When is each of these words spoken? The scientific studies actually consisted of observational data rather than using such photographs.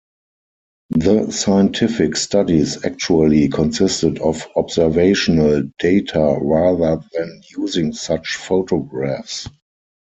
The 0.97 1.29
scientific 1.31 2.15
studies 2.15 2.83
actually 2.83 3.49
consisted 3.49 4.17
of 4.17 4.47
observational 4.55 5.69
data 5.77 6.39
rather 6.41 7.05
than 7.13 7.41
using 7.55 7.93
such 7.93 8.35
photographs. 8.35 9.47